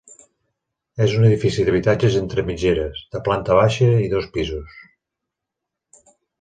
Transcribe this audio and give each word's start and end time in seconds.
És 1.05 1.13
un 1.17 1.27
edifici 1.27 1.65
d'habitatges 1.67 2.17
entre 2.23 2.47
mitgeres, 2.49 3.03
de 3.13 3.23
planta 3.29 3.61
baixa 3.61 3.93
i 4.07 4.11
dos 4.17 4.29
pisos. 4.41 4.83